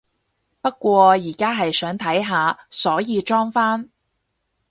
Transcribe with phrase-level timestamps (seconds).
[0.61, 3.91] 不過而家係想睇下，所以裝返